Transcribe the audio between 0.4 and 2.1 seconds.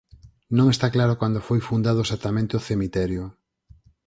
Non está claro cando foi fundado